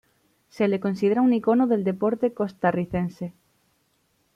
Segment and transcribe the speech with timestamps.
[0.49, 3.33] Se le considera un icono del deporte costarricense.